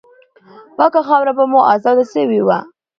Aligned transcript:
پاکه 0.75 1.01
خاوره 1.07 1.33
به 1.37 1.43
مو 1.51 1.59
آزاده 1.73 2.03
سوې 2.13 2.41
وه. 2.47 2.57